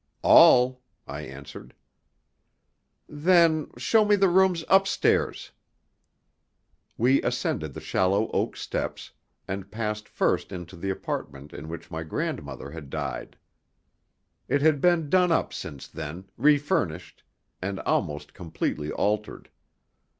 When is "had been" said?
14.63-15.07